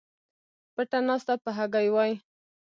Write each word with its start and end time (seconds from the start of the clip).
پټه 0.73 0.99
ناسته 1.07 1.33
په 1.43 1.49
هګۍ 1.57 1.87
وای 1.91 2.11